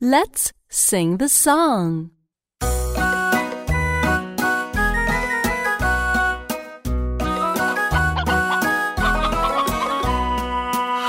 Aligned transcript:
Let's 0.00 0.52
sing 0.68 1.16
the 1.16 1.28
song. 1.28 2.12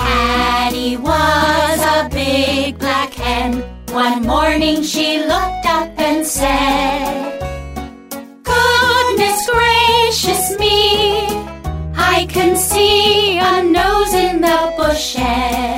Hattie 0.01 0.97
was 0.97 1.79
a 1.85 2.09
big 2.09 2.79
black 2.79 3.13
hen. 3.13 3.61
One 3.93 4.23
morning 4.23 4.81
she 4.81 5.19
looked 5.19 5.67
up 5.67 5.93
and 5.99 6.25
said, 6.25 7.39
Goodness 8.41 9.47
gracious 9.51 10.57
me, 10.57 11.27
I 11.95 12.25
can 12.27 12.55
see 12.57 13.37
a 13.37 13.61
nose 13.61 14.15
in 14.15 14.41
the 14.41 14.73
bushes. 14.75 15.19
Good 15.19 15.68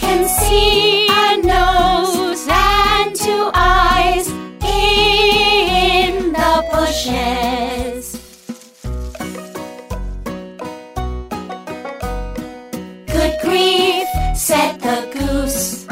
can 0.00 0.28
see 0.28 1.06
a 1.08 1.36
nose 1.42 2.46
and 2.48 3.14
two 3.14 3.50
eyes 3.54 4.28
in 4.62 6.32
the 6.32 6.54
bushes. 6.72 8.04
Good 13.06 13.34
grief, 13.42 14.08
said 14.34 14.80
the 14.80 14.98
goose. 15.12 15.86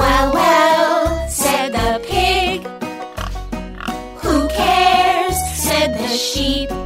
Well, 0.00 0.32
well, 0.34 1.28
said 1.28 1.72
the 1.72 2.00
pig. 2.06 2.66
Who 4.22 4.48
cares, 4.48 5.36
said 5.64 5.94
the 5.98 6.08
sheep. 6.08 6.85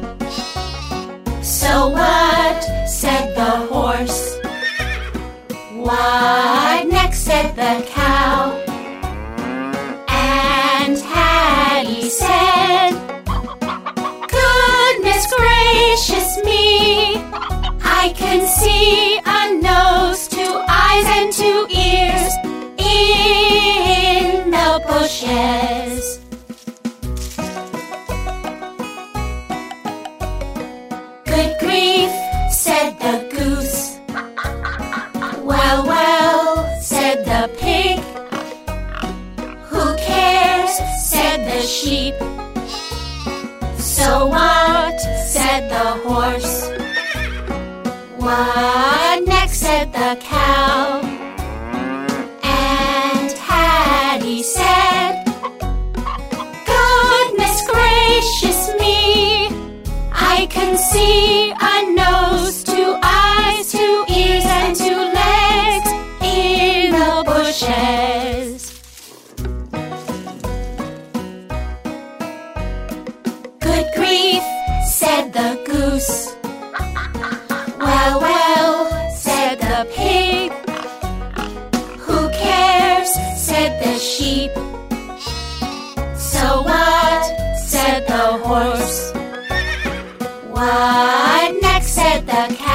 What 5.83 6.87
next, 6.89 7.21
said 7.21 7.55
the 7.55 7.83
cow. 7.89 8.51
And 10.07 10.95
Hattie 10.99 12.07
said, 12.07 12.91
Goodness 14.29 15.25
gracious 15.35 16.37
me, 16.45 17.17
I 17.81 18.13
can 18.15 18.45
see 18.45 19.17
a 19.25 19.59
nose, 19.59 20.27
two 20.27 20.61
eyes, 20.69 21.07
and 21.17 21.33
two 21.33 21.65
ears 21.73 22.33
in 22.77 24.51
the 24.51 24.83
bushes. 24.87 26.19
Good 31.25 31.57
grief, 31.59 32.11
said 32.51 32.99
the 32.99 33.27
goose. 33.35 33.90
So 44.01 44.25
what, 44.25 44.99
said 45.27 45.69
the 45.69 45.87
horse. 46.05 46.69
What 48.17 49.27
next? 49.27 49.59
said 49.59 49.93
the 49.93 50.17
cow. 50.19 51.01
And 52.41 53.31
Hattie 53.37 54.41
said, 54.41 55.23
Goodness 56.71 57.57
gracious 57.69 58.61
me, 58.79 59.49
I 60.11 60.47
can 60.49 60.77
see 60.77 61.51
a 61.51 61.80
Good 73.71 73.89
grief, 73.95 74.43
said 74.85 75.31
the 75.31 75.49
goose. 75.65 76.35
Well, 77.79 78.19
well, 78.19 78.75
said 79.15 79.61
the 79.61 79.87
pig. 79.95 80.51
Who 81.99 82.29
cares, 82.31 83.11
said 83.47 83.71
the 83.81 83.97
sheep. 83.97 84.51
So 86.17 86.63
what, 86.63 87.23
said 87.57 88.05
the 88.07 88.25
horse. 88.43 89.13
What 90.49 91.61
next, 91.61 91.93
said 91.93 92.27
the 92.27 92.53
cow. 92.55 92.70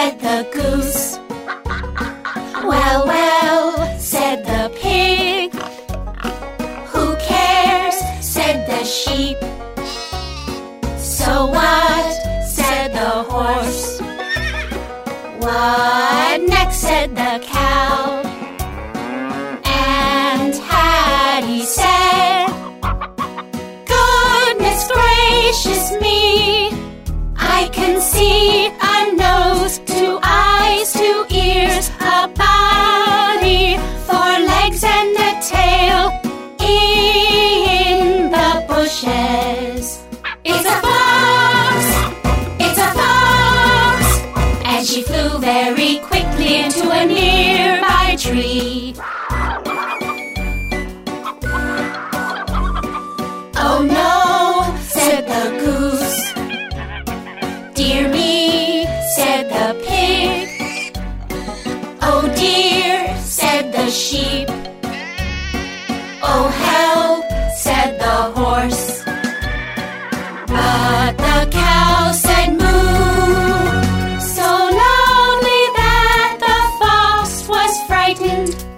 Said 0.00 0.18
the 0.20 0.40
goose. 0.56 1.18
Well, 2.70 3.00
well, 3.06 3.98
said 3.98 4.38
the 4.46 4.62
pig. 4.80 5.52
Who 6.92 7.04
cares, 7.16 7.96
said 8.34 8.56
the 8.70 8.82
sheep. 8.82 9.36
So 10.96 11.32
what, 11.56 12.12
said 12.56 12.88
the 13.00 13.14
horse. 13.32 14.00
What 15.44 16.40
next, 16.54 16.78
said 16.78 17.10
the 17.14 17.29
Oh 53.62 53.82
no, 53.82 54.78
said 54.80 55.26
the 55.26 55.44
goose. 55.58 56.32
Dear 57.74 58.08
me, 58.08 58.19
do. 78.20 78.69